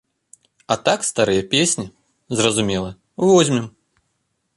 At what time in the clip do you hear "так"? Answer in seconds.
0.87-1.03